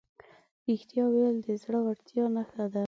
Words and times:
رښتیا 0.67 1.03
ویل 1.09 1.37
د 1.45 1.47
زړهورتیا 1.61 2.25
نښه 2.35 2.65
ده. 2.73 2.79